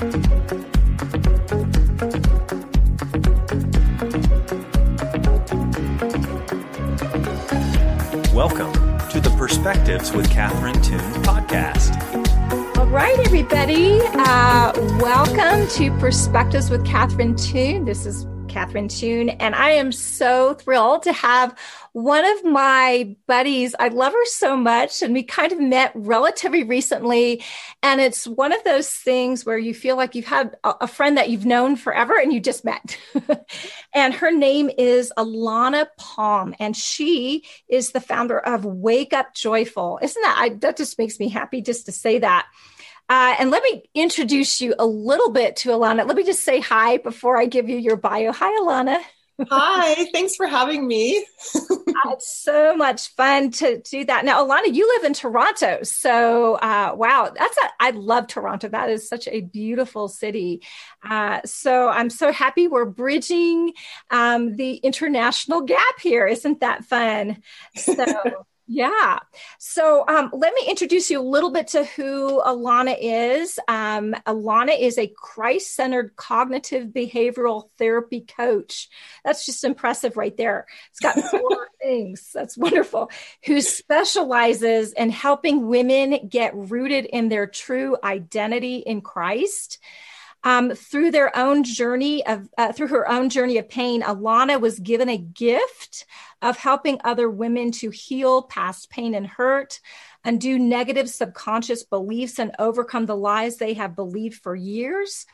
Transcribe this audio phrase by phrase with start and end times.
[0.00, 0.16] Welcome
[9.10, 11.98] to the Perspectives with Catherine Toon podcast.
[12.78, 14.00] All right, everybody.
[14.14, 17.84] Uh, welcome to Perspectives with Catherine Toon.
[17.84, 21.54] This is Catherine Toon, and I am so thrilled to have
[21.92, 23.74] one of my buddies.
[23.78, 27.42] I love her so much, and we kind of met relatively recently.
[27.82, 31.30] And it's one of those things where you feel like you've had a friend that
[31.30, 32.98] you've known forever and you just met.
[33.94, 39.98] and her name is Alana Palm, and she is the founder of Wake Up Joyful.
[40.02, 40.36] Isn't that?
[40.38, 42.46] I, that just makes me happy just to say that.
[43.08, 46.06] Uh, and let me introduce you a little bit to Alana.
[46.06, 48.30] Let me just say hi before I give you your bio.
[48.30, 49.02] Hi, Alana.
[49.48, 51.24] Hi, thanks for having me.
[51.54, 54.24] it's so much fun to do that.
[54.24, 55.82] Now, Alana, you live in Toronto.
[55.82, 58.68] So, uh, wow, that's a, I love Toronto.
[58.68, 60.62] That is such a beautiful city.
[61.08, 63.72] Uh, so, I'm so happy we're bridging
[64.10, 66.26] um, the international gap here.
[66.26, 67.42] Isn't that fun?
[67.76, 69.18] So, yeah.
[69.58, 73.58] So um, let me introduce you a little bit to who Alana is.
[73.66, 78.88] Um, Alana is a Christ centered cognitive behavioral therapy coach.
[79.24, 80.66] That's just impressive right there.
[80.90, 82.30] It's got four things.
[82.32, 83.10] That's wonderful.
[83.46, 89.80] Who specializes in helping women get rooted in their true identity in Christ.
[90.42, 94.78] Um, through their own journey of uh, through her own journey of pain, Alana was
[94.78, 96.06] given a gift
[96.40, 99.80] of helping other women to heal past pain and hurt,
[100.24, 105.26] undo negative subconscious beliefs, and overcome the lies they have believed for years.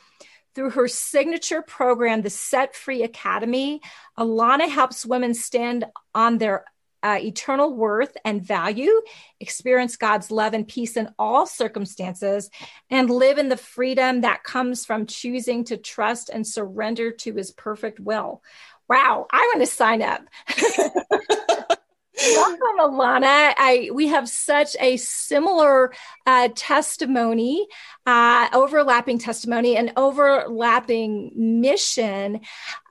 [0.57, 3.83] Through her signature program, the Set Free Academy,
[4.19, 6.65] Alana helps women stand on their
[7.03, 9.03] uh, eternal worth and value,
[9.41, 12.51] experience God's love and peace in all circumstances,
[12.91, 17.51] and live in the freedom that comes from choosing to trust and surrender to his
[17.51, 18.43] perfect will.
[18.89, 20.23] Wow, I want to sign up.
[22.19, 23.53] Welcome, Alana.
[23.59, 25.93] I, we have such a similar
[26.25, 27.67] uh, testimony,
[28.07, 32.41] uh, overlapping testimony, and overlapping mission.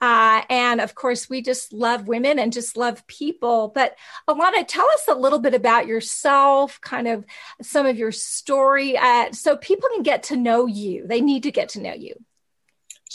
[0.00, 3.72] Uh, and of course, we just love women and just love people.
[3.74, 3.96] But
[4.28, 7.24] Alana, tell us a little bit about yourself, kind of
[7.62, 11.04] some of your story, uh, so people can get to know you.
[11.06, 12.14] They need to get to know you.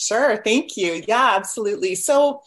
[0.01, 0.37] Sure.
[0.43, 1.03] Thank you.
[1.07, 1.93] Yeah, absolutely.
[1.95, 2.41] So,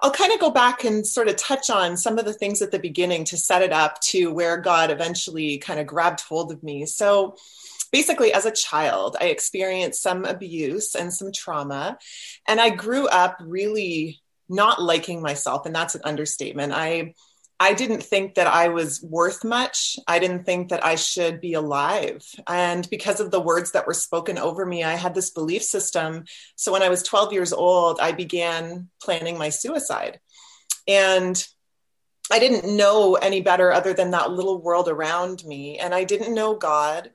[0.00, 2.70] I'll kind of go back and sort of touch on some of the things at
[2.70, 6.62] the beginning to set it up to where God eventually kind of grabbed hold of
[6.62, 6.86] me.
[6.86, 7.34] So,
[7.90, 11.98] basically, as a child, I experienced some abuse and some trauma,
[12.46, 16.72] and I grew up really not liking myself, and that's an understatement.
[16.72, 17.14] I
[17.62, 19.98] I didn't think that I was worth much.
[20.08, 22.24] I didn't think that I should be alive.
[22.48, 26.24] And because of the words that were spoken over me, I had this belief system.
[26.56, 30.20] So when I was 12 years old, I began planning my suicide.
[30.88, 31.46] And
[32.32, 35.78] I didn't know any better other than that little world around me.
[35.78, 37.10] And I didn't know God.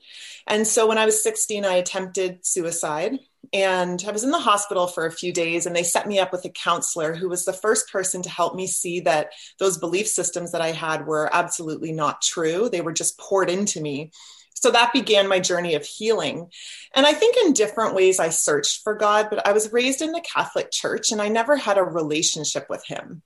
[0.46, 3.18] And so when I was 16, I attempted suicide
[3.54, 6.32] and I was in the hospital for a few days, and they set me up
[6.32, 10.08] with a counselor who was the first person to help me see that those belief
[10.08, 12.70] systems that I had were absolutely not true.
[12.70, 14.12] They were just poured into me.
[14.54, 16.50] So that began my journey of healing.
[16.96, 20.12] And I think in different ways I searched for God, but I was raised in
[20.12, 23.22] the Catholic Church and I never had a relationship with Him.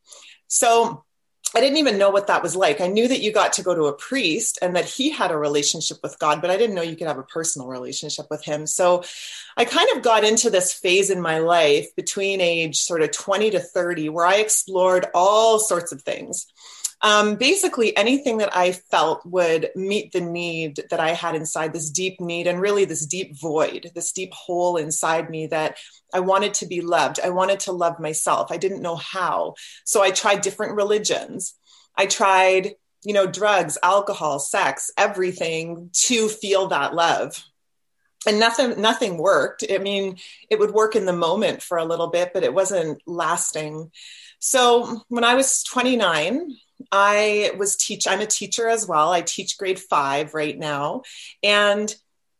[0.47, 1.05] So
[1.55, 2.79] I didn't even know what that was like.
[2.79, 5.37] I knew that you got to go to a priest and that he had a
[5.37, 8.67] relationship with God, but I didn't know you could have a personal relationship with him.
[8.67, 9.03] So
[9.57, 13.51] I kind of got into this phase in my life between age sort of 20
[13.51, 16.45] to 30 where I explored all sorts of things.
[17.01, 21.89] Um, basically, anything that I felt would meet the need that I had inside this
[21.89, 25.77] deep need and really this deep void, this deep hole inside me that
[26.13, 27.19] I wanted to be loved.
[27.23, 28.51] I wanted to love myself.
[28.51, 29.55] I didn't know how.
[29.85, 31.55] So I tried different religions.
[31.97, 37.45] I tried, you know, drugs, alcohol, sex, everything to feel that love.
[38.27, 39.63] And nothing nothing worked.
[39.71, 40.17] I mean,
[40.49, 43.91] it would work in the moment for a little bit, but it wasn't lasting.
[44.39, 46.57] So when I was 29,
[46.91, 49.11] I was teach I'm a teacher as well.
[49.11, 51.03] I teach grade 5 right now.
[51.43, 51.93] And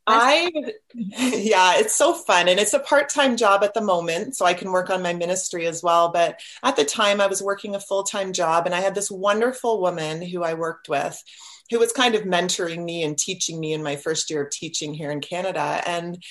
[0.07, 0.49] I,
[0.93, 2.47] yeah, it's so fun.
[2.47, 4.35] And it's a part time job at the moment.
[4.35, 6.09] So I can work on my ministry as well.
[6.11, 8.65] But at the time, I was working a full time job.
[8.65, 11.21] And I had this wonderful woman who I worked with
[11.69, 14.93] who was kind of mentoring me and teaching me in my first year of teaching
[14.93, 15.81] here in Canada.
[15.85, 16.21] And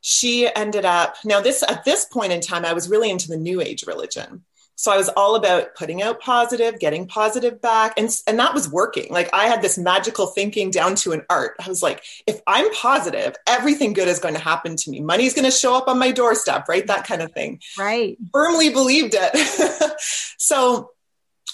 [0.00, 3.36] she ended up, now, this at this point in time, I was really into the
[3.36, 4.44] New Age religion.
[4.80, 7.92] So I was all about putting out positive, getting positive back.
[7.98, 9.12] And, and that was working.
[9.12, 11.54] Like I had this magical thinking down to an art.
[11.62, 15.00] I was like, if I'm positive, everything good is going to happen to me.
[15.00, 16.86] Money's going to show up on my doorstep, right?
[16.86, 17.60] That kind of thing.
[17.78, 18.16] Right.
[18.32, 19.92] Firmly believed it.
[20.38, 20.92] so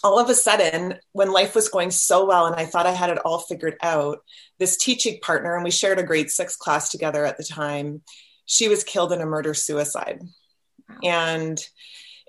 [0.04, 3.10] all of a sudden, when life was going so well and I thought I had
[3.10, 4.20] it all figured out,
[4.60, 8.02] this teaching partner, and we shared a grade six class together at the time,
[8.44, 10.22] she was killed in a murder suicide.
[10.88, 10.96] Wow.
[11.02, 11.68] And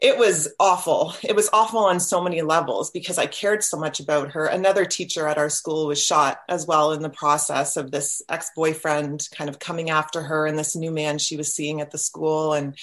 [0.01, 1.15] it was awful.
[1.23, 4.45] It was awful on so many levels because I cared so much about her.
[4.45, 8.51] Another teacher at our school was shot as well in the process of this ex
[8.55, 11.97] boyfriend kind of coming after her and this new man she was seeing at the
[11.97, 12.53] school.
[12.53, 12.77] And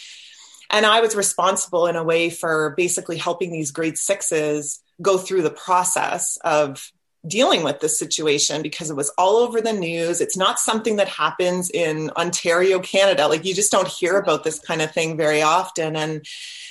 [0.70, 5.42] and I was responsible in a way for basically helping these grade sixes go through
[5.42, 6.90] the process of
[7.26, 10.20] dealing with this situation because it was all over the news.
[10.20, 13.28] It's not something that happens in Ontario, Canada.
[13.28, 15.96] Like you just don't hear about this kind of thing very often.
[15.96, 16.24] And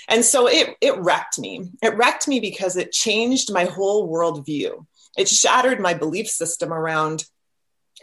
[0.10, 1.72] and so it, it wrecked me.
[1.82, 4.86] It wrecked me because it changed my whole worldview.
[5.18, 7.26] It shattered my belief system around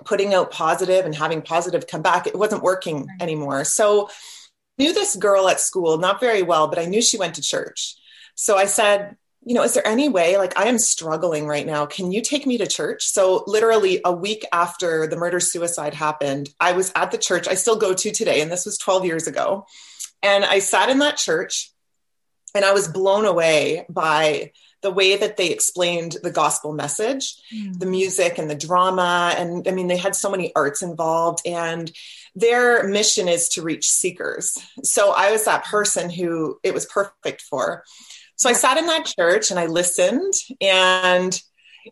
[0.04, 2.26] putting out positive and having positive come back.
[2.26, 3.64] It wasn't working anymore.
[3.64, 7.34] So I knew this girl at school, not very well, but I knew she went
[7.34, 7.96] to church.
[8.34, 11.86] So I said, you know, is there any way, like, I am struggling right now.
[11.86, 13.06] Can you take me to church?
[13.06, 17.54] So, literally, a week after the murder suicide happened, I was at the church I
[17.54, 19.66] still go to today, and this was 12 years ago.
[20.22, 21.72] And I sat in that church
[22.54, 24.52] and I was blown away by
[24.82, 27.78] the way that they explained the gospel message, mm.
[27.78, 29.34] the music and the drama.
[29.36, 31.90] And I mean, they had so many arts involved, and
[32.34, 34.56] their mission is to reach seekers.
[34.82, 37.84] So I was that person who it was perfect for.
[38.40, 40.32] So I sat in that church and I listened.
[40.62, 41.38] And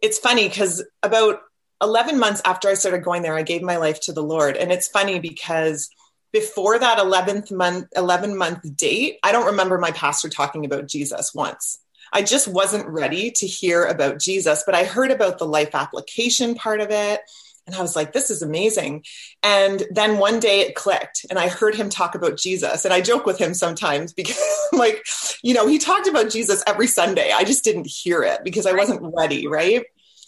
[0.00, 1.40] it's funny because about
[1.82, 4.56] 11 months after I started going there, I gave my life to the Lord.
[4.56, 5.90] And it's funny because
[6.32, 11.34] before that 11th month 11 month date i don't remember my pastor talking about jesus
[11.34, 11.78] once
[12.12, 16.54] i just wasn't ready to hear about jesus but i heard about the life application
[16.54, 17.22] part of it
[17.68, 19.04] and i was like this is amazing.
[19.42, 22.84] And then one day it clicked and i heard him talk about jesus.
[22.84, 24.40] And i joke with him sometimes because
[24.72, 25.06] like
[25.42, 27.30] you know he talked about jesus every sunday.
[27.32, 29.84] I just didn't hear it because i wasn't ready right?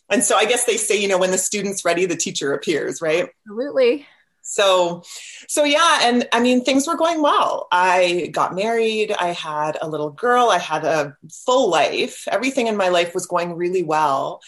[0.09, 3.03] And so i guess they say you know when the student's ready the teacher appears
[3.03, 3.29] right?
[3.47, 4.07] Absolutely.
[4.43, 5.03] So
[5.49, 6.01] so yeah.
[6.03, 7.69] And i mean things were going well.
[7.73, 9.13] I got married.
[9.13, 10.51] I had a little girl.
[10.51, 11.17] I had a
[11.47, 12.29] full life.
[12.29, 14.41] Everything in my life was going really well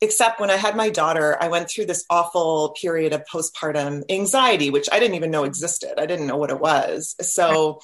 [0.00, 4.70] except when i had my daughter i went through this awful period of postpartum anxiety
[4.70, 7.80] which i didn't even know existed i didn't know what it was so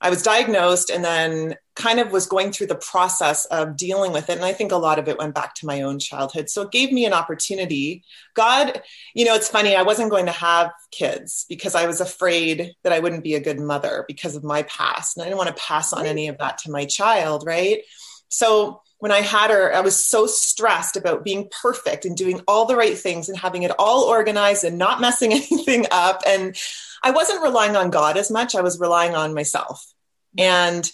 [0.00, 4.28] I was diagnosed and then kind of was going through the process of dealing with
[4.28, 4.36] it.
[4.36, 6.50] And I think a lot of it went back to my own childhood.
[6.50, 8.04] So it gave me an opportunity.
[8.34, 8.82] God,
[9.14, 12.92] you know, it's funny, I wasn't going to have kids because I was afraid that
[12.92, 15.16] I wouldn't be a good mother because of my past.
[15.16, 17.80] And I didn't want to pass on any of that to my child, right?
[18.28, 22.64] So when I had her, I was so stressed about being perfect and doing all
[22.64, 26.22] the right things and having it all organized and not messing anything up.
[26.26, 26.56] And
[27.02, 29.86] I wasn't relying on God as much, I was relying on myself.
[30.38, 30.90] And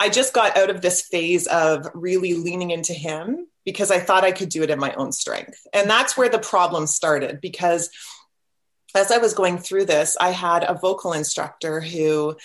[0.00, 4.24] I just got out of this phase of really leaning into Him because I thought
[4.24, 5.66] I could do it in my own strength.
[5.72, 7.90] And that's where the problem started because
[8.94, 12.36] as I was going through this, I had a vocal instructor who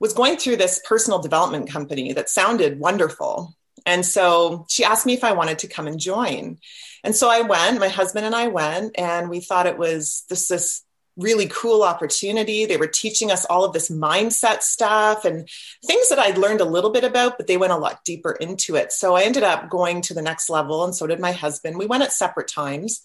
[0.00, 3.54] was going through this personal development company that sounded wonderful.
[3.86, 6.58] And so she asked me if I wanted to come and join.
[7.02, 10.48] And so I went, my husband and I went, and we thought it was this,
[10.48, 10.82] this
[11.16, 12.64] really cool opportunity.
[12.64, 15.48] They were teaching us all of this mindset stuff and
[15.84, 18.76] things that I'd learned a little bit about, but they went a lot deeper into
[18.76, 18.92] it.
[18.92, 21.78] So I ended up going to the next level, and so did my husband.
[21.78, 23.02] We went at separate times.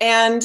[0.00, 0.42] And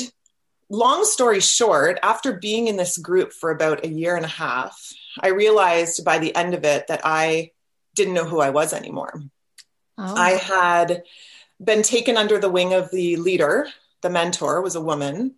[0.70, 4.92] long story short, after being in this group for about a year and a half,
[5.20, 7.52] I realized by the end of it that I
[7.96, 9.22] didn't know who I was anymore.
[9.98, 10.16] Oh.
[10.16, 11.04] I had
[11.64, 13.68] been taken under the wing of the leader,
[14.02, 15.36] the mentor was a woman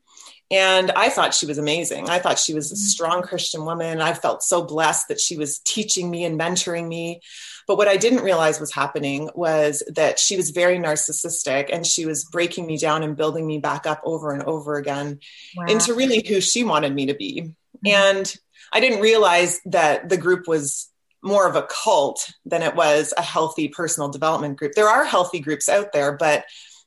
[0.53, 2.09] and I thought she was amazing.
[2.09, 2.83] I thought she was a mm-hmm.
[2.83, 4.01] strong Christian woman.
[4.01, 7.21] I felt so blessed that she was teaching me and mentoring me.
[7.65, 12.05] But what I didn't realize was happening was that she was very narcissistic and she
[12.05, 15.19] was breaking me down and building me back up over and over again
[15.55, 15.65] wow.
[15.65, 17.41] into really who she wanted me to be.
[17.41, 17.87] Mm-hmm.
[17.87, 18.35] And
[18.71, 20.87] I didn't realize that the group was
[21.23, 24.73] more of a cult than it was a healthy personal development group.
[24.73, 26.45] There are healthy groups out there, but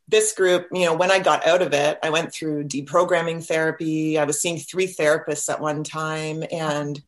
[0.09, 4.19] this group, you know, when I got out of it, I went through deprogramming therapy.
[4.19, 7.03] I was seeing three therapists at one time and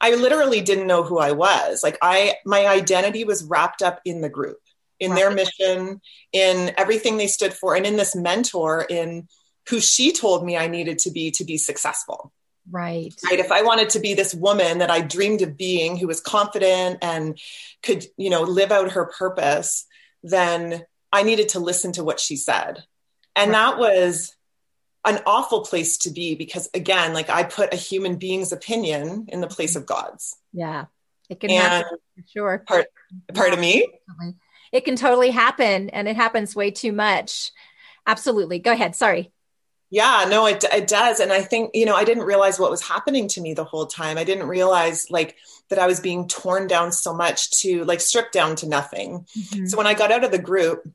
[0.00, 1.84] I literally didn't know who I was.
[1.84, 4.58] Like I my identity was wrapped up in the group,
[4.98, 6.00] in their mission,
[6.32, 9.28] in everything they stood for and in this mentor in
[9.68, 12.32] who she told me I needed to be to be successful.
[12.70, 13.14] Right.
[13.24, 13.40] Right.
[13.40, 16.98] If I wanted to be this woman that I dreamed of being who was confident
[17.02, 17.38] and
[17.82, 19.86] could, you know, live out her purpose,
[20.22, 22.84] then I needed to listen to what she said.
[23.34, 23.58] And right.
[23.58, 24.34] that was
[25.04, 29.40] an awful place to be because again, like I put a human being's opinion in
[29.40, 30.36] the place of God's.
[30.52, 30.86] Yeah.
[31.28, 31.98] It can and happen.
[32.32, 32.62] Sure.
[32.66, 32.86] Part,
[33.34, 33.88] part of me.
[34.70, 37.50] It can totally happen and it happens way too much.
[38.06, 38.58] Absolutely.
[38.58, 38.94] Go ahead.
[38.94, 39.32] Sorry.
[39.92, 41.20] Yeah, no, it, it does.
[41.20, 43.84] And I think, you know, I didn't realize what was happening to me the whole
[43.84, 44.16] time.
[44.16, 45.36] I didn't realize like
[45.68, 49.26] that I was being torn down so much to like stripped down to nothing.
[49.38, 49.66] Mm-hmm.
[49.66, 50.90] So when I got out of the group,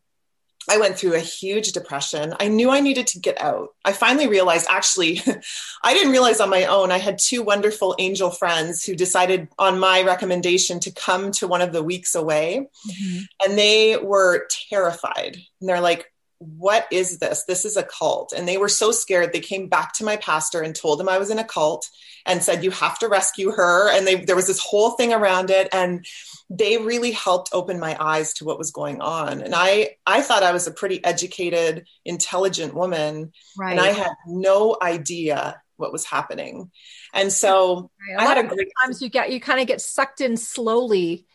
[0.68, 2.34] I went through a huge depression.
[2.40, 3.70] I knew I needed to get out.
[3.86, 5.22] I finally realized actually,
[5.84, 6.92] I didn't realize on my own.
[6.92, 11.62] I had two wonderful angel friends who decided on my recommendation to come to one
[11.62, 12.68] of the weeks away.
[12.90, 13.20] Mm-hmm.
[13.46, 15.38] And they were terrified.
[15.62, 17.44] And they're like, what is this?
[17.46, 18.34] This is a cult.
[18.36, 19.34] And they were so scared.
[19.34, 21.90] They came back to my pastor and told him I was in a cult
[22.26, 23.90] and said, you have to rescue her.
[23.90, 25.68] And they, there was this whole thing around it.
[25.72, 26.06] And
[26.50, 29.42] they really helped open my eyes to what was going on.
[29.42, 33.32] And I, I thought I was a pretty educated, intelligent woman.
[33.58, 33.72] Right.
[33.72, 36.72] And I had no idea what was happening.
[37.14, 38.24] And so right.
[38.24, 41.26] I had a great times you get, you kind of get sucked in slowly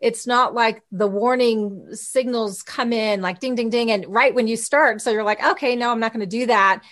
[0.00, 4.46] it's not like the warning signals come in like ding ding ding and right when
[4.46, 6.82] you start so you're like okay no i'm not going to do that.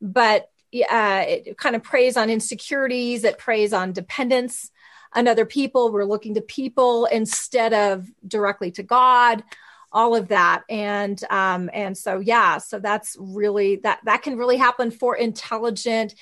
[0.00, 4.70] But uh, it kind of preys on insecurities it preys on dependence
[5.14, 5.92] on other people.
[5.92, 9.44] We're looking to people instead of directly to god
[9.92, 10.64] all of that.
[10.68, 16.14] And um and so yeah so that's really that that can really happen for intelligent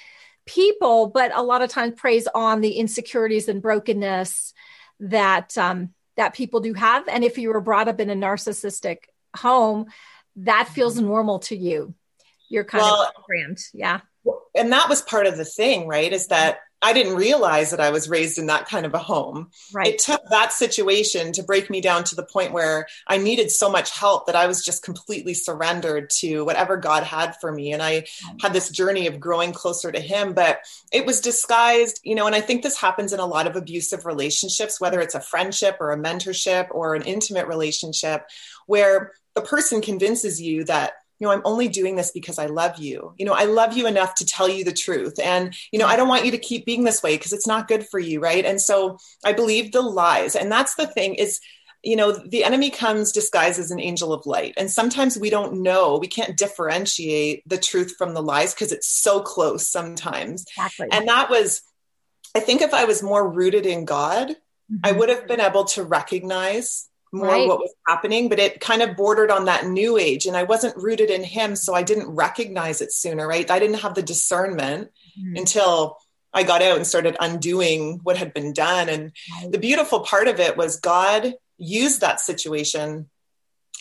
[0.44, 4.52] people but a lot of times preys on the insecurities and brokenness
[4.98, 7.08] that um that people do have.
[7.08, 9.04] And if you were brought up in a narcissistic
[9.36, 9.86] home,
[10.36, 11.06] that feels mm-hmm.
[11.06, 11.94] normal to you.
[12.48, 13.58] You're kind well, of programmed.
[13.72, 14.00] Yeah.
[14.54, 16.12] And that was part of the thing, right?
[16.12, 19.50] Is that I didn't realize that I was raised in that kind of a home.
[19.72, 19.94] Right.
[19.94, 23.70] It took that situation to break me down to the point where I needed so
[23.70, 27.72] much help that I was just completely surrendered to whatever God had for me.
[27.72, 28.06] And I
[28.40, 30.60] had this journey of growing closer to Him, but
[30.92, 34.04] it was disguised, you know, and I think this happens in a lot of abusive
[34.04, 38.26] relationships, whether it's a friendship or a mentorship or an intimate relationship,
[38.66, 42.80] where the person convinces you that you know, I'm only doing this because I love
[42.80, 43.14] you.
[43.16, 45.20] You know, I love you enough to tell you the truth.
[45.22, 47.68] And, you know, I don't want you to keep being this way because it's not
[47.68, 48.18] good for you.
[48.18, 48.44] Right.
[48.44, 50.34] And so I believe the lies.
[50.34, 51.38] And that's the thing is,
[51.84, 54.54] you know, the enemy comes disguised as an angel of light.
[54.56, 58.88] And sometimes we don't know, we can't differentiate the truth from the lies because it's
[58.88, 60.44] so close sometimes.
[60.56, 60.88] Exactly.
[60.90, 61.62] And that was,
[62.34, 64.78] I think if I was more rooted in God, mm-hmm.
[64.82, 67.46] I would have been able to recognize more right.
[67.46, 70.26] what was happening, but it kind of bordered on that new age.
[70.26, 73.50] And I wasn't rooted in him, so I didn't recognize it sooner, right?
[73.50, 75.36] I didn't have the discernment mm-hmm.
[75.36, 75.98] until
[76.32, 78.88] I got out and started undoing what had been done.
[78.88, 79.52] And right.
[79.52, 83.10] the beautiful part of it was God used that situation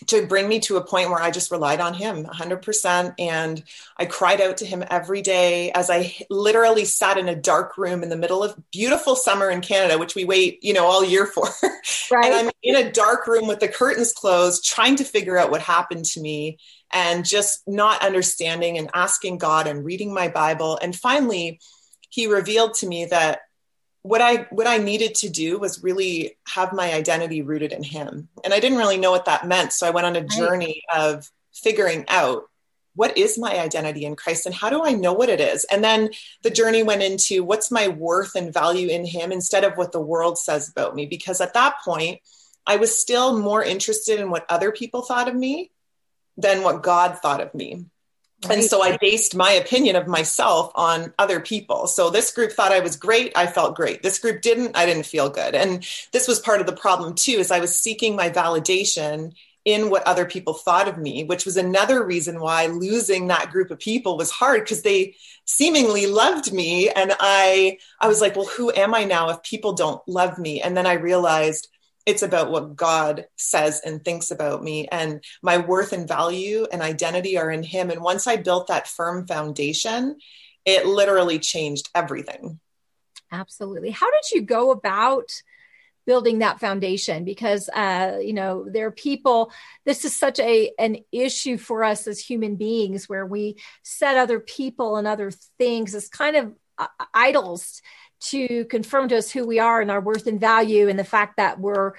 [0.08, 3.14] to bring me to a point where I just relied on him 100%.
[3.20, 3.64] And
[3.98, 8.04] I cried out to him every day as I literally sat in a dark room
[8.04, 11.26] in the middle of beautiful summer in Canada, which we wait, you know, all year
[11.26, 11.48] for.
[12.12, 12.26] Right.
[12.26, 15.62] and I'm in a dark room with the curtains closed, trying to figure out what
[15.62, 16.58] happened to me
[16.92, 20.78] and just not understanding and asking God and reading my Bible.
[20.82, 21.62] And finally,
[22.10, 23.40] he revealed to me that
[24.04, 28.30] what I what I needed to do was really have my identity rooted in him.
[28.44, 29.74] And I didn't really know what that meant.
[29.74, 32.44] So I went on a journey of figuring out
[32.96, 35.66] what is my identity in Christ and how do I know what it is?
[35.66, 36.10] And then
[36.44, 40.02] the journey went into what's my worth and value in him instead of what the
[40.02, 42.20] world says about me because at that point
[42.66, 45.72] I was still more interested in what other people thought of me
[46.38, 47.86] than what God thought of me.
[48.44, 48.58] Right.
[48.58, 51.86] And so I based my opinion of myself on other people.
[51.86, 53.32] So this group thought I was great.
[53.36, 54.02] I felt great.
[54.02, 54.76] This group didn't.
[54.76, 55.54] I didn't feel good.
[55.54, 59.34] And this was part of the problem too, is I was seeking my validation
[59.64, 63.70] in what other people thought of me, which was another reason why losing that group
[63.70, 66.90] of people was hard because they seemingly loved me.
[66.90, 70.62] And I, I was like, well, who am I now if people don't love me?
[70.62, 71.68] And then I realized
[72.06, 74.88] it's about what God says and thinks about me.
[74.88, 77.90] And my worth and value and identity are in Him.
[77.90, 80.18] And once I built that firm foundation,
[80.66, 82.60] it literally changed everything.
[83.32, 83.92] Absolutely.
[83.92, 85.30] How did you go about?
[86.08, 89.52] building that foundation because uh, you know there are people
[89.86, 94.40] this is such a an issue for us as human beings where we set other
[94.40, 97.82] people and other things as kind of uh, idols
[98.22, 101.38] to confirm to us who we are and our worth and value and the fact
[101.38, 101.94] that we're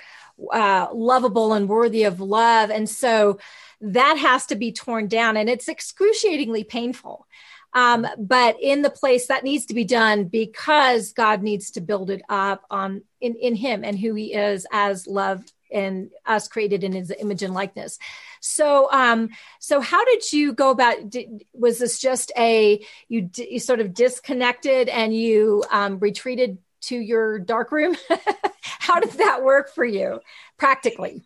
[0.52, 2.70] uh, lovable and worthy of love.
[2.70, 3.38] And so
[3.80, 7.26] that has to be torn down and it's excruciatingly painful.
[7.74, 12.10] Um, but in the place that needs to be done because God needs to build
[12.10, 16.84] it up on in, in him and who he is as love and us created
[16.84, 17.98] in his image and likeness.
[18.40, 21.10] So, um, so how did you go about?
[21.10, 26.96] Did, was this just a you, you sort of disconnected and you um, retreated to
[26.96, 27.96] your dark room?
[28.62, 30.20] how did that work for you
[30.58, 31.22] practically?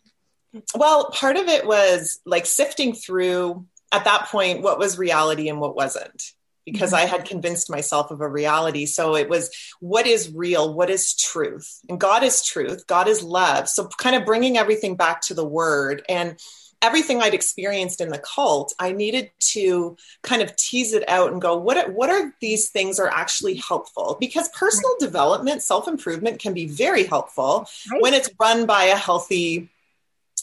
[0.75, 5.61] Well, part of it was like sifting through at that point what was reality and
[5.61, 6.33] what wasn't
[6.67, 6.93] because.
[6.93, 8.87] I had convinced myself of a reality.
[8.87, 10.73] So it was what is real?
[10.75, 11.81] What is truth?
[11.89, 12.87] And God is truth.
[12.87, 13.69] God is love.
[13.69, 16.37] So kind of bringing everything back to the word and
[16.83, 21.41] everything I'd experienced in the cult, I needed to kind of tease it out and
[21.41, 24.17] go, what are, what are these things are actually helpful?
[24.21, 28.03] Because personal development, self improvement can be very helpful right.
[28.03, 29.71] when it's run by a healthy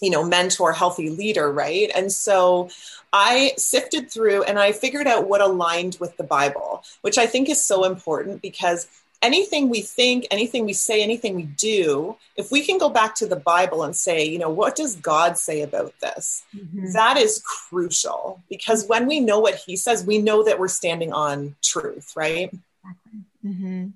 [0.03, 2.69] you know mentor healthy leader right and so
[3.13, 7.50] i sifted through and i figured out what aligned with the bible which i think
[7.50, 8.88] is so important because
[9.22, 13.25] anything we think anything we say anything we do if we can go back to
[13.25, 16.91] the bible and say you know what does god say about this mm-hmm.
[16.91, 21.13] that is crucial because when we know what he says we know that we're standing
[21.13, 23.88] on truth right exactly, mm-hmm.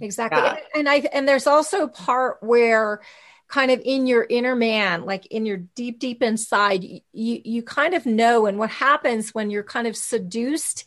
[0.00, 0.38] exactly.
[0.38, 0.56] Yeah.
[0.74, 3.02] and i and there's also part where
[3.50, 7.94] kind of in your inner man like in your deep deep inside you you kind
[7.94, 10.84] of know and what happens when you're kind of seduced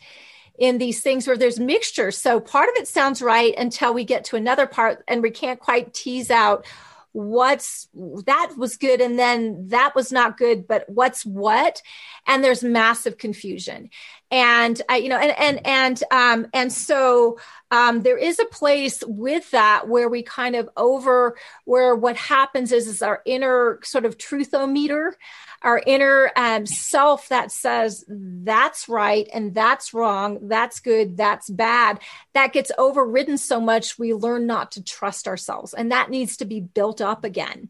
[0.57, 2.11] in these things where there's mixture.
[2.11, 5.59] So part of it sounds right until we get to another part and we can't
[5.59, 6.65] quite tease out
[7.11, 7.87] what's
[8.25, 11.81] that was good and then that was not good but what's what?
[12.25, 13.89] And there's massive confusion
[14.33, 17.37] and I, you know and and and um and so
[17.69, 22.71] um there is a place with that where we kind of over where what happens
[22.71, 25.11] is is our inner sort of truthometer
[25.63, 31.99] our inner um, self that says that's right and that's wrong, that's good, that's bad,
[32.33, 35.73] that gets overridden so much we learn not to trust ourselves.
[35.73, 37.69] And that needs to be built up again.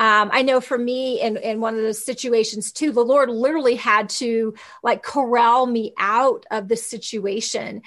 [0.00, 3.76] Um, I know for me in, in one of those situations too, the Lord literally
[3.76, 7.82] had to like corral me out of the situation.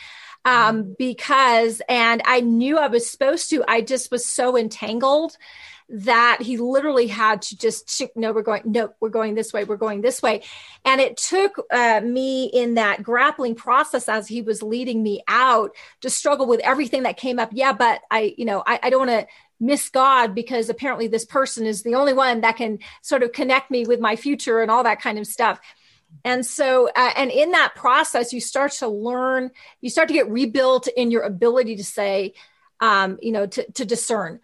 [0.46, 5.36] Um, because, and I knew I was supposed to, I just was so entangled
[5.90, 9.78] that he literally had to just no we're going no we're going this way we're
[9.78, 10.44] going this way.
[10.84, 15.72] And it took uh, me in that grappling process as he was leading me out
[16.02, 17.52] to struggle with everything that came up.
[17.54, 19.28] Yeah but i you know i, I don't want to
[19.60, 23.72] miss god because apparently this person is the only one that can sort of connect
[23.72, 25.60] me with my future and all that kind of stuff.
[26.24, 30.30] And so uh, and in that process you start to learn you start to get
[30.30, 32.34] rebuilt in your ability to say
[32.80, 34.40] um, you know to, to discern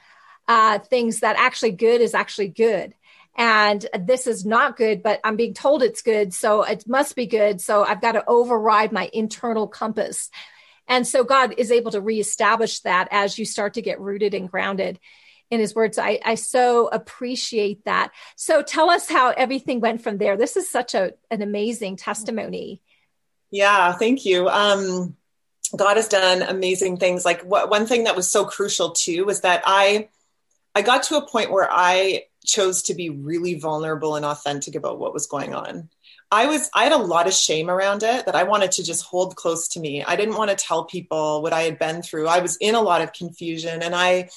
[0.47, 2.93] uh, things that actually good is actually good.
[3.35, 6.33] And this is not good but i'm being told it's good.
[6.33, 7.61] So it must be good.
[7.61, 10.29] So i've got to override my internal compass
[10.87, 14.49] and so god is able to reestablish that as you start to get rooted and
[14.49, 14.99] grounded
[15.51, 15.99] in his words.
[15.99, 18.11] I, I so appreciate that.
[18.35, 20.35] So tell us how everything went from there.
[20.35, 22.81] This is such a, an amazing testimony.
[23.51, 24.49] Yeah thank you.
[24.49, 25.15] Um,
[25.75, 27.23] god has done amazing things.
[27.23, 30.09] Like what, one thing that was so crucial too was that i
[30.75, 34.99] I got to a point where I chose to be really vulnerable and authentic about
[34.99, 35.89] what was going on.
[36.33, 39.05] I was I had a lot of shame around it that I wanted to just
[39.05, 40.03] hold close to me.
[40.03, 42.27] I didn't want to tell people what I had been through.
[42.27, 44.29] I was in a lot of confusion and I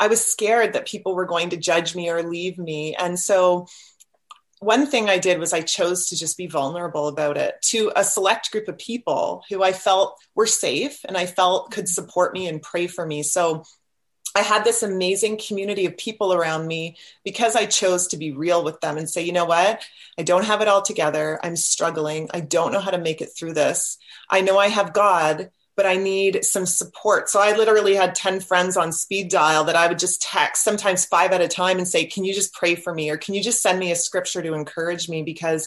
[0.00, 2.96] I was scared that people were going to judge me or leave me.
[2.96, 3.68] And so
[4.58, 8.02] one thing I did was I chose to just be vulnerable about it to a
[8.02, 12.48] select group of people who I felt were safe and I felt could support me
[12.48, 13.22] and pray for me.
[13.22, 13.62] So
[14.36, 18.62] I had this amazing community of people around me because I chose to be real
[18.62, 19.82] with them and say, you know what?
[20.18, 21.40] I don't have it all together.
[21.42, 22.28] I'm struggling.
[22.34, 23.96] I don't know how to make it through this.
[24.28, 27.30] I know I have God, but I need some support.
[27.30, 31.06] So I literally had 10 friends on speed dial that I would just text, sometimes
[31.06, 33.08] five at a time, and say, Can you just pray for me?
[33.08, 35.22] Or can you just send me a scripture to encourage me?
[35.22, 35.66] Because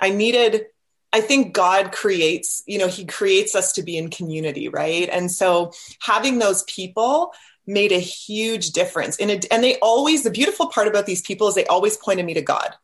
[0.00, 0.64] I needed
[1.12, 5.08] I think God creates, you know, He creates us to be in community, right?
[5.10, 7.32] And so having those people
[7.66, 9.18] made a huge difference.
[9.18, 12.34] And, and they always, the beautiful part about these people is they always pointed me
[12.34, 12.74] to God.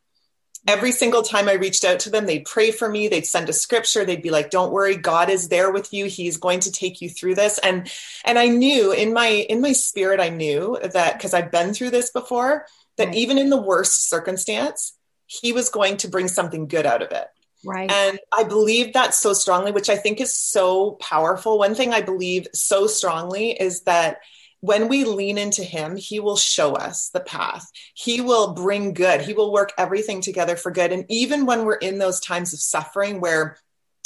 [0.69, 3.09] Every single time I reached out to them, they'd pray for me.
[3.09, 4.05] They'd send a scripture.
[4.05, 6.05] They'd be like, "Don't worry, God is there with you.
[6.07, 7.91] He's going to take you through this." And
[8.25, 11.91] and I knew in my in my spirit, I knew that because I've been through
[11.91, 12.67] this before,
[12.97, 13.17] that right.
[13.17, 14.93] even in the worst circumstance,
[15.27, 17.27] He was going to bring something good out of it.
[17.65, 17.91] Right.
[17.91, 21.59] And I believe that so strongly, which I think is so powerful.
[21.59, 24.21] One thing I believe so strongly is that
[24.63, 27.69] when we lean into him, he will show us the path.
[27.95, 29.21] He will bring good.
[29.21, 30.93] He will work everything together for good.
[30.93, 33.59] And even when we're in those times of suffering where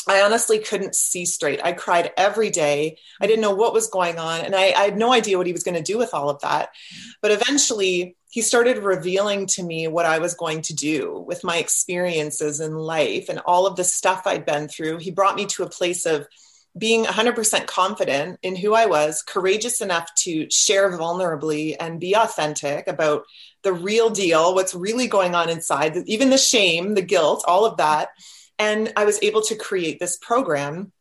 [0.08, 1.60] I honestly couldn't see straight.
[1.62, 2.96] I cried every day.
[3.20, 4.40] I didn't know what was going on.
[4.40, 6.40] And I, I had no idea what he was going to do with all of
[6.40, 6.70] that.
[7.20, 11.56] But eventually, he started revealing to me what I was going to do with my
[11.58, 14.98] experiences in life and all of the stuff I'd been through.
[14.98, 16.26] He brought me to a place of
[16.76, 22.86] being 100% confident in who I was, courageous enough to share vulnerably and be authentic
[22.86, 23.24] about
[23.62, 27.78] the real deal, what's really going on inside, even the shame, the guilt, all of
[27.78, 28.10] that.
[28.58, 30.92] And I was able to create this program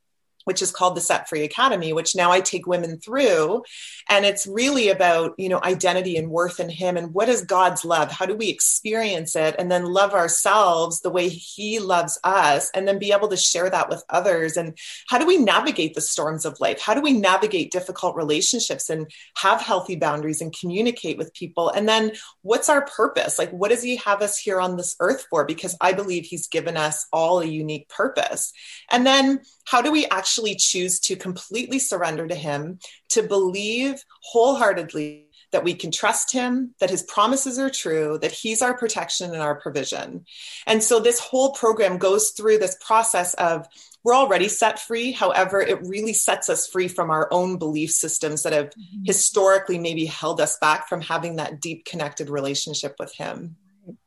[0.45, 3.63] which is called the Set Free Academy, which now I take women through.
[4.09, 7.83] And it's really about, you know, identity and worth in Him and what is God's
[7.83, 8.11] love?
[8.11, 9.55] How do we experience it?
[9.59, 13.69] And then love ourselves the way He loves us, and then be able to share
[13.69, 14.57] that with others.
[14.57, 14.77] And
[15.07, 16.79] how do we navigate the storms of life?
[16.79, 21.69] How do we navigate difficult relationships and have healthy boundaries and communicate with people?
[21.69, 23.39] And then what's our purpose?
[23.39, 25.45] Like, what does He have us here on this earth for?
[25.45, 28.53] Because I believe He's given us all a unique purpose.
[28.89, 35.27] And then how do we actually choose to completely surrender to Him, to believe wholeheartedly
[35.51, 39.41] that we can trust Him, that His promises are true, that He's our protection and
[39.41, 40.25] our provision?
[40.67, 43.67] And so this whole program goes through this process of
[44.03, 45.11] we're already set free.
[45.11, 49.03] However, it really sets us free from our own belief systems that have mm-hmm.
[49.03, 53.55] historically maybe held us back from having that deep connected relationship with Him.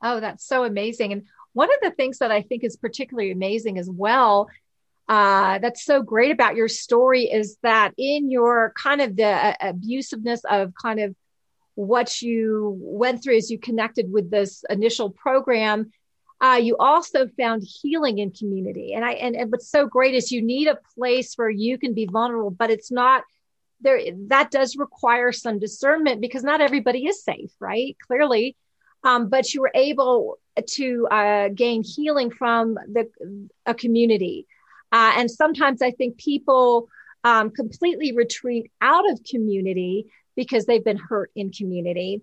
[0.00, 1.12] Oh, that's so amazing.
[1.12, 4.48] And one of the things that I think is particularly amazing as well
[5.08, 9.54] uh, that's so great about your story is that in your kind of the uh,
[9.62, 11.14] abusiveness of kind of
[11.74, 15.90] what you went through as you connected with this initial program
[16.40, 18.94] uh, you also found healing in community.
[18.94, 21.94] And i and, and what's so great is you need a place where you can
[21.94, 23.24] be vulnerable but it's not
[23.80, 27.96] there that does require some discernment because not everybody is safe right?
[28.06, 28.56] Clearly.
[29.04, 30.38] Um, but you were able
[30.70, 33.08] to uh, gain healing from the
[33.64, 34.46] a community
[34.92, 36.88] uh, and sometimes I think people
[37.24, 42.22] um, completely retreat out of community because they've been hurt in community.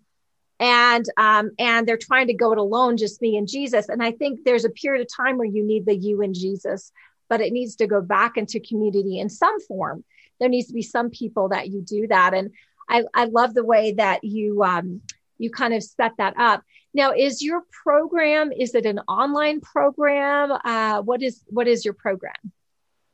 [0.58, 3.89] And um, and they're trying to go it alone, just me and Jesus.
[3.89, 6.93] And I think there's a period of time where you need the you and Jesus,
[7.28, 10.06] but it needs to go back into community in some form.
[10.39, 12.34] There needs to be some people that you do that.
[12.34, 12.51] And
[12.88, 15.01] I, I love the way that you um,
[15.38, 16.63] you kind of set that up.
[16.95, 20.58] Now, is your program is it an online program?
[20.63, 22.53] Uh, what is what is your program?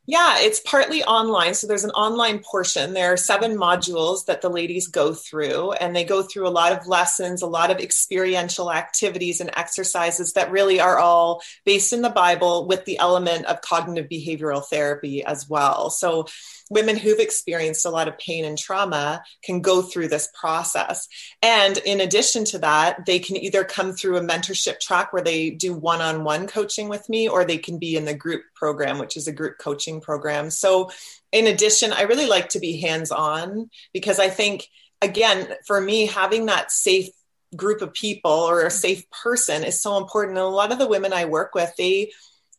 [0.06, 1.54] Yeah, it's partly online.
[1.56, 2.94] So there's an online portion.
[2.94, 6.74] There are seven modules that the ladies go through, and they go through a lot
[6.74, 12.04] of lessons, a lot of experiential activities and exercises that really are all based in
[12.04, 15.90] the Bible with the element of cognitive behavioral therapy as well.
[15.90, 16.28] So
[16.72, 21.06] women who've experienced a lot of pain and trauma can go through this process.
[21.44, 25.50] And in addition to that, they can either come through a mentorship track where they
[25.50, 29.00] do one on one coaching with me, or they can be in the group program,
[29.00, 30.50] which is a group coaching program.
[30.50, 30.90] So,
[31.34, 34.68] in addition, I really like to be hands on because I think,
[35.02, 37.10] again, for me, having that safe
[37.54, 40.38] group of people or a safe person is so important.
[40.38, 42.12] And a lot of the women I work with, they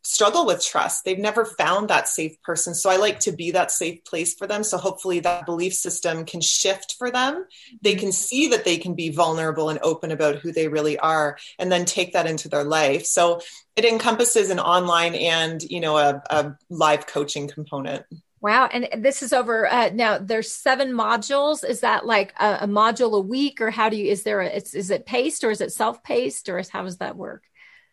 [0.02, 1.04] struggle with trust.
[1.04, 2.74] They've never found that safe person.
[2.74, 4.64] So I like to be that safe place for them.
[4.64, 7.46] So hopefully that belief system can shift for them.
[7.82, 11.38] They can see that they can be vulnerable and open about who they really are
[11.58, 13.06] and then take that into their life.
[13.06, 13.40] So
[13.76, 18.04] it encompasses an online and, you know, a, a live coaching component.
[18.40, 18.68] Wow.
[18.72, 21.64] And this is over uh, now there's seven modules.
[21.64, 24.46] Is that like a, a, module a week or how do you, is there, a,
[24.46, 27.44] it's, is it paced or is it self-paced or is, how does that work?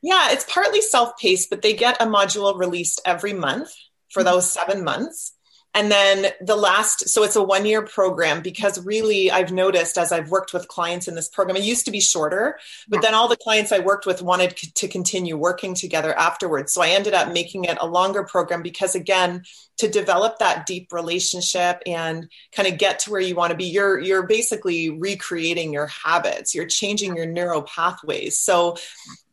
[0.02, 3.74] Yeah, it's partly self paced, but they get a module released every month
[4.10, 5.34] for those seven months.
[5.76, 10.12] And then the last, so it's a one year program because really I've noticed as
[10.12, 13.28] I've worked with clients in this program, it used to be shorter, but then all
[13.28, 16.74] the clients I worked with wanted to continue working together afterwards.
[16.74, 19.44] So I ended up making it a longer program because, again,
[19.78, 23.66] to develop that deep relationship and kind of get to where you want to be,
[23.66, 28.40] you're, you're basically recreating your habits, you're changing your neural pathways.
[28.40, 28.76] So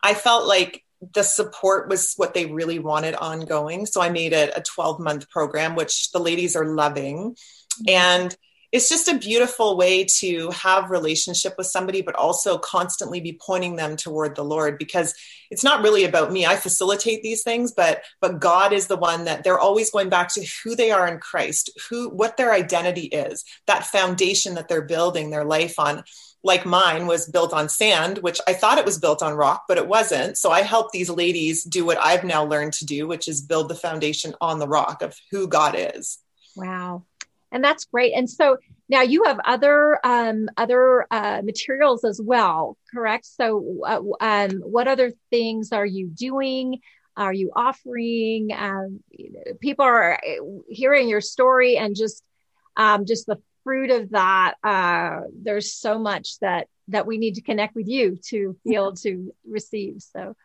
[0.02, 0.84] I felt like
[1.14, 3.86] the support was what they really wanted ongoing.
[3.86, 7.34] So I made it a 12 month program, which the ladies are loving.
[7.34, 7.88] Mm-hmm.
[7.88, 8.36] And
[8.72, 13.76] it's just a beautiful way to have relationship with somebody but also constantly be pointing
[13.76, 15.14] them toward the lord because
[15.50, 19.24] it's not really about me i facilitate these things but but god is the one
[19.24, 23.06] that they're always going back to who they are in christ who what their identity
[23.06, 26.02] is that foundation that they're building their life on
[26.42, 29.78] like mine was built on sand, which I thought it was built on rock, but
[29.78, 30.38] it wasn't.
[30.38, 33.68] So I helped these ladies do what I've now learned to do, which is build
[33.68, 36.18] the foundation on the rock of who God is.
[36.54, 37.04] Wow.
[37.50, 38.12] And that's great.
[38.14, 43.26] And so now you have other um, other uh, materials as well, correct?
[43.26, 46.80] So, uh, um, what other things are you doing?
[47.16, 48.50] are you offering?
[48.56, 49.00] Um,
[49.60, 50.20] people are
[50.68, 52.22] hearing your story and just
[52.76, 54.54] um, just the fruit of that.
[54.62, 58.94] Uh, there's so much that that we need to connect with you to be able
[58.94, 60.00] to receive.
[60.00, 60.36] So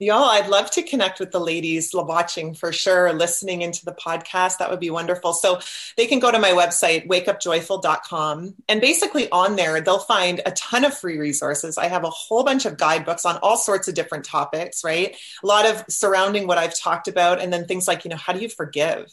[0.00, 4.58] Y'all, I'd love to connect with the ladies watching for sure, listening into the podcast.
[4.58, 5.32] That would be wonderful.
[5.32, 5.60] So
[5.96, 8.54] they can go to my website, wakeupjoyful.com.
[8.68, 11.78] And basically on there, they'll find a ton of free resources.
[11.78, 15.16] I have a whole bunch of guidebooks on all sorts of different topics, right?
[15.44, 17.40] A lot of surrounding what I've talked about.
[17.40, 19.06] And then things like, you know, how do you forgive?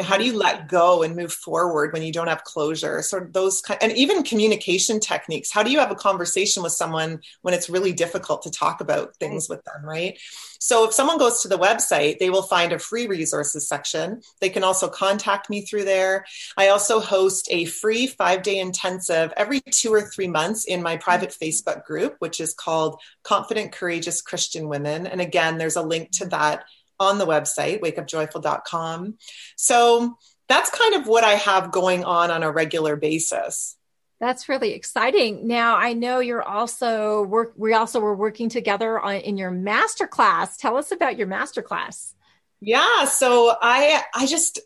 [0.00, 3.02] How do you let go and move forward when you don't have closure?
[3.12, 7.20] Of those kind and even communication techniques how do you have a conversation with someone
[7.42, 10.18] when it's really difficult to talk about things with them right?
[10.58, 14.20] So if someone goes to the website they will find a free resources section.
[14.40, 16.24] They can also contact me through there.
[16.56, 20.96] I also host a free five day intensive every two or three months in my
[20.96, 21.44] private mm-hmm.
[21.44, 25.06] facebook group which is called confident courageous christian women.
[25.06, 26.64] And again there's a link to that
[27.04, 29.14] on the website, wakeupjoyful.com.
[29.56, 33.76] So that's kind of what I have going on on a regular basis.
[34.20, 35.46] That's really exciting.
[35.46, 37.52] Now I know you're also work.
[37.56, 40.56] We also were working together on in your master class.
[40.56, 42.14] Tell us about your master class.
[42.60, 44.60] Yeah, so I I just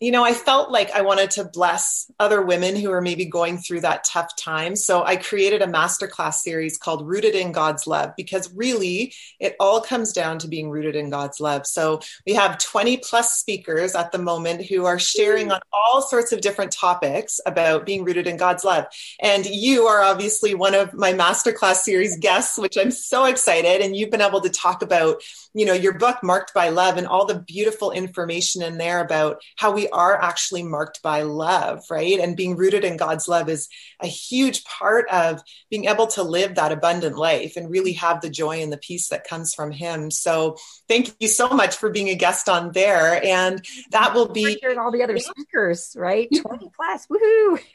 [0.00, 3.58] you know, I felt like I wanted to bless other women who are maybe going
[3.58, 4.76] through that tough time.
[4.76, 9.80] So I created a masterclass series called Rooted in God's Love because really it all
[9.80, 11.66] comes down to being rooted in God's love.
[11.66, 16.30] So we have 20 plus speakers at the moment who are sharing on all sorts
[16.30, 18.86] of different topics about being rooted in God's love.
[19.20, 23.80] And you are obviously one of my masterclass series guests, which I'm so excited.
[23.80, 25.22] And you've been able to talk about,
[25.54, 29.42] you know, your book, Marked by Love, and all the beautiful information in there about
[29.56, 32.18] how we are actually marked by love, right?
[32.18, 33.68] And being rooted in God's love is
[34.00, 38.30] a huge part of being able to live that abundant life and really have the
[38.30, 40.10] joy and the peace that comes from Him.
[40.10, 40.56] So,
[40.88, 43.24] thank you so much for being a guest on there.
[43.24, 46.28] And that will be all the other speakers, right?
[46.34, 47.60] 20 class, woohoo!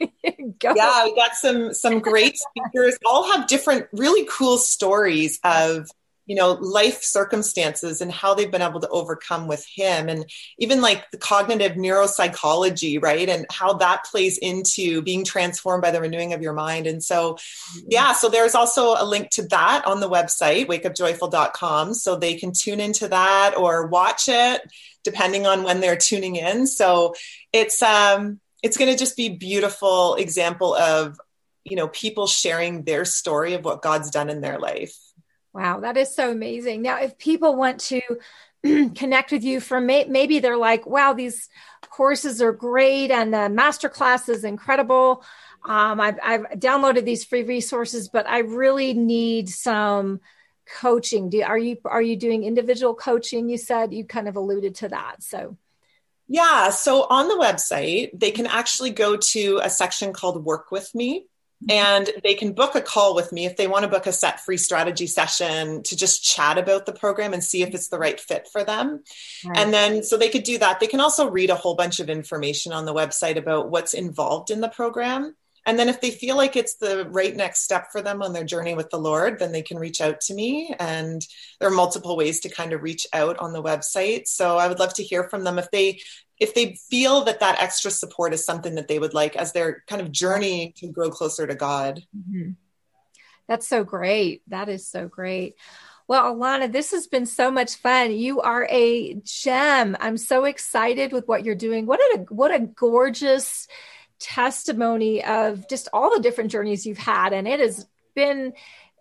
[0.76, 2.98] yeah, we got some some great speakers.
[3.06, 5.88] All have different, really cool stories of
[6.26, 10.08] you know life circumstances and how they've been able to overcome with him.
[10.08, 10.24] And
[10.58, 16.00] even like the cognitive neuropsychology right and how that plays into being transformed by the
[16.00, 16.86] renewing of your mind.
[16.86, 17.36] And so
[17.88, 22.52] yeah so there's also a link to that on the website wakeupjoyful.com so they can
[22.52, 24.62] tune into that or watch it
[25.02, 26.66] depending on when they're tuning in.
[26.66, 27.14] So
[27.52, 31.20] it's um it's going to just be beautiful example of
[31.64, 34.96] you know people sharing their story of what god's done in their life
[35.54, 36.82] Wow, that is so amazing.
[36.82, 38.00] Now, if people want to
[38.96, 41.48] connect with you from may- maybe they're like, wow, these
[41.90, 45.24] courses are great and the masterclass is incredible.
[45.64, 50.20] Um, I've, I've downloaded these free resources, but I really need some
[50.80, 51.30] coaching.
[51.30, 53.48] Do, are you are you doing individual coaching?
[53.48, 55.22] You said you kind of alluded to that.
[55.22, 55.56] So
[56.26, 60.92] yeah, so on the website, they can actually go to a section called Work with
[60.94, 61.26] Me
[61.68, 64.40] and they can book a call with me if they want to book a set
[64.40, 68.20] free strategy session to just chat about the program and see if it's the right
[68.20, 69.02] fit for them.
[69.44, 69.58] Right.
[69.58, 70.80] And then, so they could do that.
[70.80, 74.50] They can also read a whole bunch of information on the website about what's involved
[74.50, 75.34] in the program.
[75.66, 78.44] And then, if they feel like it's the right next step for them on their
[78.44, 80.74] journey with the Lord, then they can reach out to me.
[80.78, 81.26] And
[81.58, 84.26] there are multiple ways to kind of reach out on the website.
[84.26, 86.00] So I would love to hear from them if they
[86.38, 89.82] if they feel that that extra support is something that they would like as they're
[89.86, 92.02] kind of journeying to grow closer to God.
[92.16, 92.50] Mm-hmm.
[93.46, 94.42] That's so great.
[94.48, 95.56] That is so great.
[96.06, 98.12] Well, Alana, this has been so much fun.
[98.12, 99.96] You are a gem.
[100.00, 101.86] I'm so excited with what you're doing.
[101.86, 103.66] What a what a gorgeous
[104.18, 108.54] testimony of just all the different journeys you've had and it has been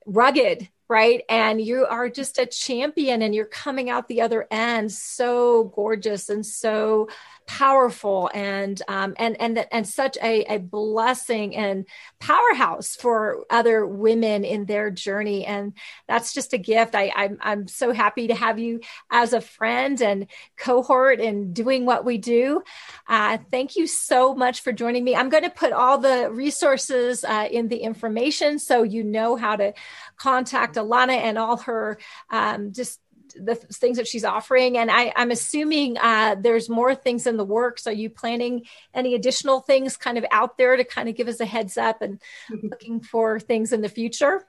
[0.05, 1.23] rugged right?
[1.27, 6.29] And you are just a champion and you're coming out the other end so gorgeous
[6.29, 7.09] and so
[7.45, 11.85] powerful and um, and and and such a, a blessing and
[12.19, 15.45] powerhouse for other women in their journey.
[15.45, 15.73] And
[16.07, 16.95] that's just a gift.
[16.95, 20.27] I I'm, I'm so happy to have you as a friend and
[20.57, 22.63] cohort and doing what we do.
[23.07, 25.15] Uh, thank you so much for joining me.
[25.15, 29.55] I'm going to put all the resources uh, in the information so you know how
[29.55, 29.73] to
[30.17, 31.97] contact Alana and all her
[32.29, 32.99] um, just
[33.35, 34.77] the things that she's offering.
[34.77, 37.87] And I, am assuming uh, there's more things in the works.
[37.87, 41.39] Are you planning any additional things kind of out there to kind of give us
[41.39, 42.21] a heads up and
[42.63, 44.45] looking for things in the future?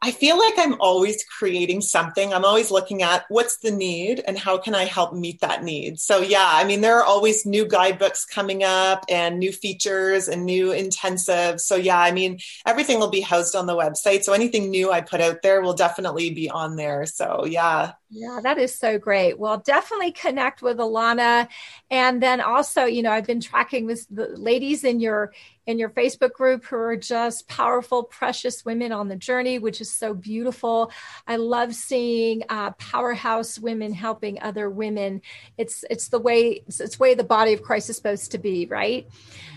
[0.00, 2.32] I feel like I'm always creating something.
[2.32, 5.98] I'm always looking at what's the need and how can I help meet that need.
[5.98, 10.46] So, yeah, I mean, there are always new guidebooks coming up and new features and
[10.46, 11.62] new intensives.
[11.62, 14.22] So, yeah, I mean, everything will be housed on the website.
[14.22, 17.04] So, anything new I put out there will definitely be on there.
[17.04, 19.38] So, yeah, Yeah, that is so great.
[19.38, 21.46] Well, definitely connect with Alana.
[21.90, 25.34] And then also, you know, I've been tracking with the ladies in your
[25.66, 29.92] in your Facebook group who are just powerful, precious women on the journey, which is
[29.92, 30.90] so beautiful.
[31.26, 35.20] I love seeing uh, powerhouse women helping other women.
[35.58, 38.64] It's it's the way it's, it's way the body of Christ is supposed to be,
[38.64, 39.06] right?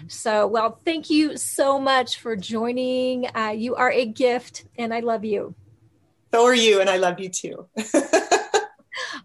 [0.08, 3.34] So, well, thank you so much for joining.
[3.34, 5.56] Uh, you are a gift, and I love you.
[6.34, 7.70] So are you, and I love you too.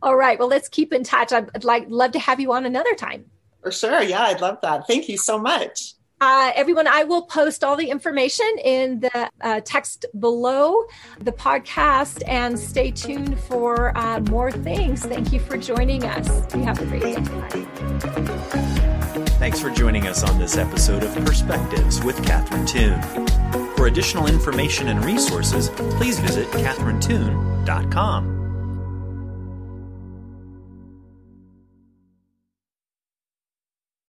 [0.02, 0.38] All right.
[0.38, 1.32] Well, let's keep in touch.
[1.32, 3.26] I'd like love to have you on another time.
[3.62, 4.02] For sure.
[4.02, 4.86] Yeah, I'd love that.
[4.86, 5.94] Thank you so much.
[6.20, 10.84] Uh, everyone, I will post all the information in the uh, text below
[11.20, 15.04] the podcast and stay tuned for uh, more things.
[15.04, 16.54] Thank you for joining us.
[16.54, 17.16] You have a great day.
[19.38, 22.98] Thanks for joining us on this episode of Perspectives with Catherine Toon.
[23.76, 28.35] For additional information and resources, please visit catherinetoon.com.